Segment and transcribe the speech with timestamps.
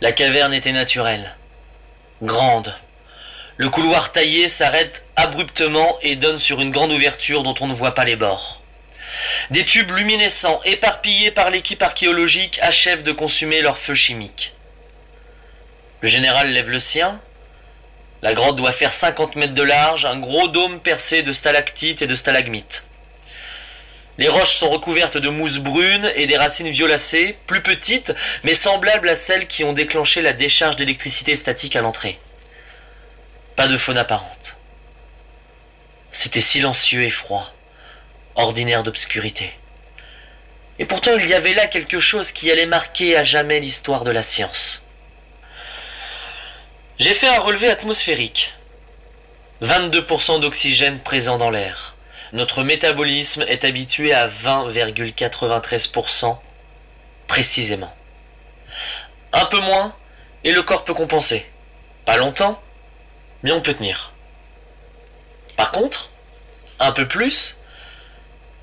[0.00, 1.34] La caverne était naturelle,
[2.20, 2.74] grande.
[3.56, 7.94] Le couloir taillé s'arrête abruptement et donne sur une grande ouverture dont on ne voit
[7.94, 8.60] pas les bords.
[9.50, 14.52] Des tubes luminescents éparpillés par l'équipe archéologique achèvent de consumer leur feu chimique.
[16.00, 17.20] Le général lève le sien.
[18.20, 22.06] La grotte doit faire 50 mètres de large, un gros dôme percé de stalactites et
[22.06, 22.83] de stalagmites.
[24.16, 28.12] Les roches sont recouvertes de mousse brune et des racines violacées, plus petites,
[28.44, 32.18] mais semblables à celles qui ont déclenché la décharge d'électricité statique à l'entrée.
[33.56, 34.56] Pas de faune apparente.
[36.12, 37.52] C'était silencieux et froid,
[38.36, 39.52] ordinaire d'obscurité.
[40.78, 44.10] Et pourtant il y avait là quelque chose qui allait marquer à jamais l'histoire de
[44.12, 44.80] la science.
[47.00, 48.52] J'ai fait un relevé atmosphérique.
[49.62, 51.93] 22% d'oxygène présent dans l'air.
[52.34, 56.36] Notre métabolisme est habitué à 20,93%
[57.28, 57.94] précisément.
[59.32, 59.94] Un peu moins
[60.42, 61.46] et le corps peut compenser.
[62.04, 62.60] Pas longtemps,
[63.44, 64.10] mais on peut tenir.
[65.56, 66.10] Par contre,
[66.80, 67.56] un peu plus,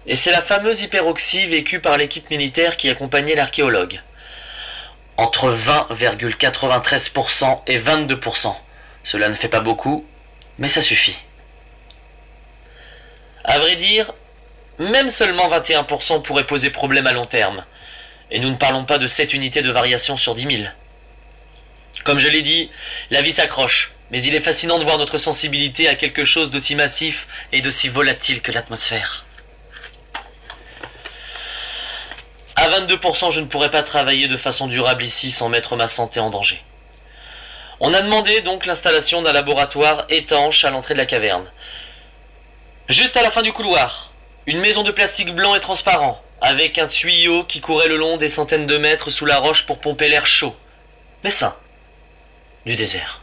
[0.05, 4.01] et c'est la fameuse hyperoxie vécue par l'équipe militaire qui accompagnait l'archéologue.
[5.15, 8.53] Entre 20,93% et 22%.
[9.05, 10.05] Cela ne fait pas beaucoup,
[10.57, 11.17] mais ça suffit.
[13.51, 14.13] À vrai dire,
[14.79, 17.65] même seulement 21% pourrait poser problème à long terme.
[18.29, 20.69] Et nous ne parlons pas de 7 unités de variation sur 10 000.
[22.05, 22.71] Comme je l'ai dit,
[23.09, 26.75] la vie s'accroche, mais il est fascinant de voir notre sensibilité à quelque chose d'aussi
[26.75, 29.25] massif et d'aussi volatile que l'atmosphère.
[32.55, 36.21] À 22%, je ne pourrais pas travailler de façon durable ici sans mettre ma santé
[36.21, 36.63] en danger.
[37.81, 41.51] On a demandé donc l'installation d'un laboratoire étanche à l'entrée de la caverne.
[42.91, 44.11] Juste à la fin du couloir,
[44.47, 48.27] une maison de plastique blanc et transparent, avec un tuyau qui courait le long des
[48.27, 50.53] centaines de mètres sous la roche pour pomper l'air chaud,
[51.23, 51.55] mais sain,
[52.65, 53.21] du désert.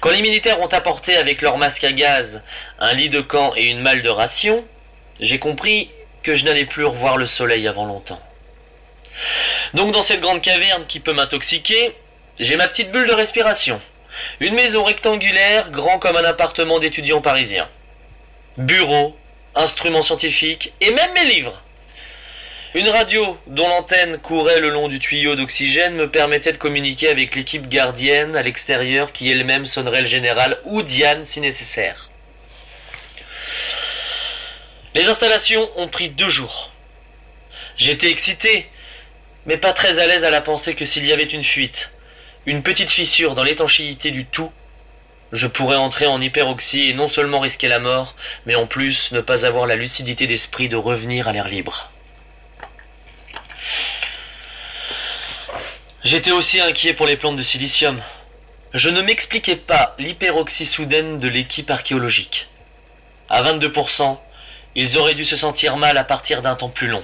[0.00, 2.40] Quand les militaires ont apporté avec leur masque à gaz
[2.78, 4.64] un lit de camp et une malle de ration,
[5.18, 5.90] j'ai compris
[6.22, 8.22] que je n'allais plus revoir le soleil avant longtemps.
[9.72, 11.96] Donc dans cette grande caverne qui peut m'intoxiquer,
[12.38, 13.80] j'ai ma petite bulle de respiration.
[14.40, 17.68] Une maison rectangulaire, grand comme un appartement d'étudiant parisien.
[18.56, 19.16] Bureau,
[19.54, 21.62] instruments scientifiques et même mes livres.
[22.74, 27.36] Une radio dont l'antenne courait le long du tuyau d'oxygène me permettait de communiquer avec
[27.36, 32.10] l'équipe gardienne à l'extérieur qui elle-même sonnerait le général ou Diane si nécessaire.
[34.94, 36.72] Les installations ont pris deux jours.
[37.76, 38.68] J'étais excité,
[39.46, 41.90] mais pas très à l'aise à la pensée que s'il y avait une fuite,
[42.46, 44.50] une petite fissure dans l'étanchéité du tout,
[45.32, 48.14] je pourrais entrer en hyperoxie et non seulement risquer la mort,
[48.46, 51.90] mais en plus ne pas avoir la lucidité d'esprit de revenir à l'air libre.
[56.04, 58.00] J'étais aussi inquiet pour les plantes de silicium.
[58.74, 62.46] Je ne m'expliquais pas l'hyperoxie soudaine de l'équipe archéologique.
[63.30, 64.18] À 22%,
[64.74, 67.02] ils auraient dû se sentir mal à partir d'un temps plus long.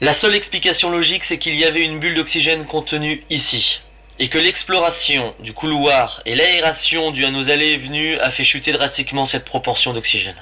[0.00, 3.80] La seule explication logique, c'est qu'il y avait une bulle d'oxygène contenue ici,
[4.22, 8.44] et que l'exploration du couloir et l'aération due à nos allées et venues a fait
[8.44, 10.40] chuter drastiquement cette proportion d'oxygène.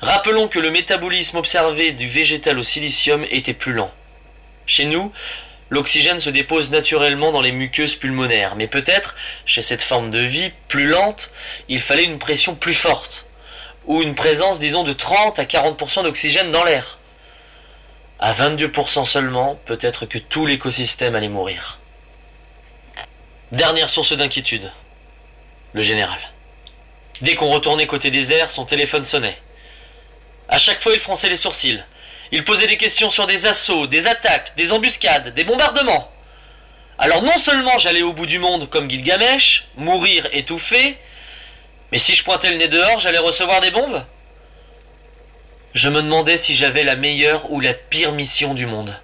[0.00, 3.90] Rappelons que le métabolisme observé du végétal au silicium était plus lent.
[4.64, 5.10] Chez nous,
[5.70, 10.52] l'oxygène se dépose naturellement dans les muqueuses pulmonaires, mais peut-être, chez cette forme de vie
[10.68, 11.30] plus lente,
[11.68, 13.26] il fallait une pression plus forte,
[13.86, 17.00] ou une présence, disons, de 30 à 40% d'oxygène dans l'air.
[18.20, 21.79] À 22% seulement, peut-être que tout l'écosystème allait mourir.
[23.52, 24.70] Dernière source d'inquiétude.
[25.72, 26.20] Le général.
[27.20, 29.36] Dès qu'on retournait côté désert, son téléphone sonnait.
[30.48, 31.82] À chaque fois, il fronçait les sourcils.
[32.30, 36.12] Il posait des questions sur des assauts, des attaques, des embuscades, des bombardements.
[36.96, 40.96] Alors non seulement j'allais au bout du monde comme Gilgamesh, mourir étouffé,
[41.90, 44.04] mais si je pointais le nez dehors, j'allais recevoir des bombes?
[45.74, 48.96] Je me demandais si j'avais la meilleure ou la pire mission du monde.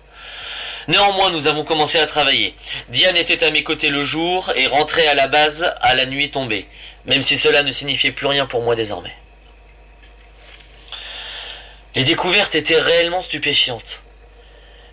[0.89, 2.55] Néanmoins, nous avons commencé à travailler.
[2.89, 6.31] Diane était à mes côtés le jour et rentrait à la base à la nuit
[6.31, 6.67] tombée,
[7.05, 9.15] même si cela ne signifiait plus rien pour moi désormais.
[11.95, 14.01] Les découvertes étaient réellement stupéfiantes.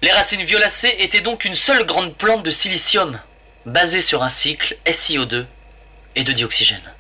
[0.01, 3.19] Les racines violacées étaient donc une seule grande plante de silicium,
[3.66, 5.46] basée sur un cycle SiO2
[6.16, 6.92] et de dioxygène.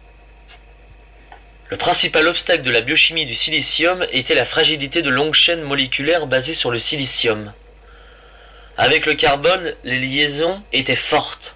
[1.69, 6.27] Le principal obstacle de la biochimie du silicium était la fragilité de longues chaînes moléculaires
[6.27, 7.53] basées sur le silicium.
[8.77, 11.55] Avec le carbone, les liaisons étaient fortes.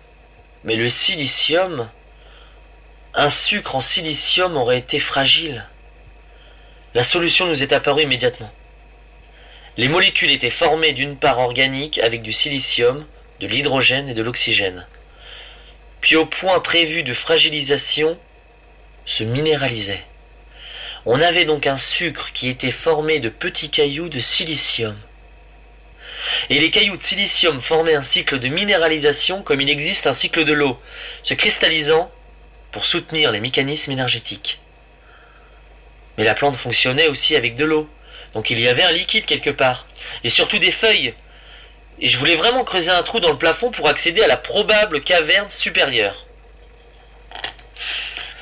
[0.63, 1.89] Mais le silicium,
[3.15, 5.65] un sucre en silicium aurait été fragile.
[6.93, 8.51] La solution nous est apparue immédiatement.
[9.77, 13.05] Les molécules étaient formées d'une part organique avec du silicium,
[13.39, 14.85] de l'hydrogène et de l'oxygène.
[16.01, 18.17] Puis au point prévu de fragilisation,
[19.07, 20.03] se minéralisait.
[21.05, 24.97] On avait donc un sucre qui était formé de petits cailloux de silicium.
[26.49, 30.43] Et les cailloux de silicium formaient un cycle de minéralisation comme il existe un cycle
[30.43, 30.79] de l'eau,
[31.23, 32.11] se cristallisant
[32.71, 34.59] pour soutenir les mécanismes énergétiques.
[36.17, 37.89] Mais la plante fonctionnait aussi avec de l'eau,
[38.33, 39.87] donc il y avait un liquide quelque part,
[40.23, 41.13] et surtout des feuilles.
[41.99, 45.03] Et je voulais vraiment creuser un trou dans le plafond pour accéder à la probable
[45.03, 46.25] caverne supérieure.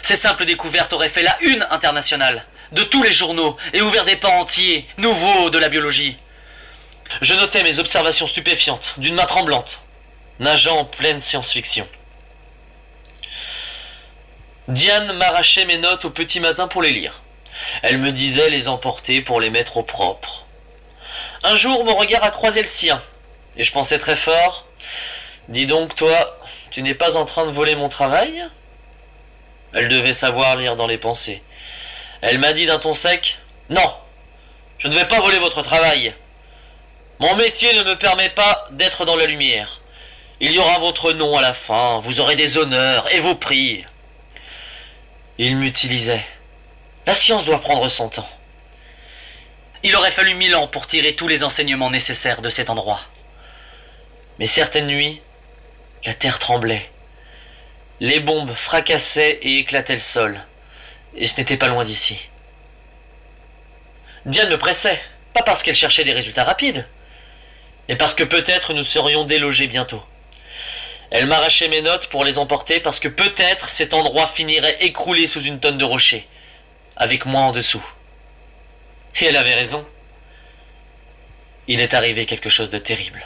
[0.01, 4.15] Ces simples découvertes auraient fait la une internationale de tous les journaux et ouvert des
[4.15, 6.17] pans entiers, nouveaux de la biologie.
[7.21, 9.79] Je notais mes observations stupéfiantes, d'une main tremblante,
[10.39, 11.87] nageant en pleine science-fiction.
[14.67, 17.21] Diane m'arrachait mes notes au petit matin pour les lire.
[17.83, 20.45] Elle me disait les emporter pour les mettre au propre.
[21.43, 23.01] Un jour, mon regard a croisé le sien,
[23.55, 24.65] et je pensais très fort
[25.47, 26.39] Dis donc, toi,
[26.71, 28.43] tu n'es pas en train de voler mon travail?
[29.73, 31.43] Elle devait savoir lire dans les pensées.
[32.21, 33.37] Elle m'a dit d'un ton sec
[33.69, 33.93] Non,
[34.79, 36.15] je ne vais pas voler votre travail.
[37.19, 39.79] Mon métier ne me permet pas d'être dans la lumière.
[40.41, 43.85] Il y aura votre nom à la fin, vous aurez des honneurs et vos prix.
[45.37, 46.25] Il m'utilisait.
[47.05, 48.29] La science doit prendre son temps.
[49.83, 53.01] Il aurait fallu mille ans pour tirer tous les enseignements nécessaires de cet endroit.
[54.39, 55.21] Mais certaines nuits,
[56.03, 56.89] la terre tremblait.
[58.01, 60.41] Les bombes fracassaient et éclataient le sol.
[61.15, 62.29] Et ce n'était pas loin d'ici.
[64.25, 65.01] Diane me pressait,
[65.33, 66.85] pas parce qu'elle cherchait des résultats rapides,
[67.87, 70.03] mais parce que peut-être nous serions délogés bientôt.
[71.11, 75.41] Elle m'arrachait mes notes pour les emporter parce que peut-être cet endroit finirait écroulé sous
[75.41, 76.27] une tonne de rochers,
[76.97, 77.85] avec moi en dessous.
[79.21, 79.85] Et elle avait raison.
[81.67, 83.25] Il est arrivé quelque chose de terrible.